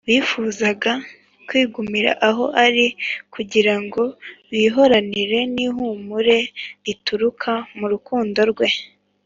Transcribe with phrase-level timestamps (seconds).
[0.07, 0.91] bifuzaga
[1.47, 2.85] kwigumira aho ari
[3.33, 4.03] kugira ngo
[4.51, 6.37] bihoranire n’ihumure
[6.85, 8.69] rituruka mu rukundo rwe